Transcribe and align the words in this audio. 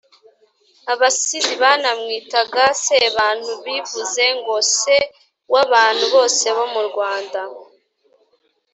Abasizi 0.93 1.53
banamwitaga 1.63 2.63
Sebantu 2.83 3.51
bivuze 3.65 4.23
ngo: 4.37 4.55
se 4.79 4.97
w'abantu 5.53 6.05
bose 6.15 6.45
bo 6.55 6.65
mu 6.73 6.81
Rwanda 6.89 7.41